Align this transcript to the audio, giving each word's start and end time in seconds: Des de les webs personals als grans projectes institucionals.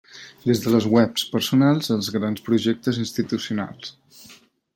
Des 0.43 0.61
de 0.61 0.71
les 0.75 0.87
webs 0.93 1.25
personals 1.33 1.91
als 1.97 2.09
grans 2.15 2.45
projectes 2.49 3.01
institucionals. 3.05 3.95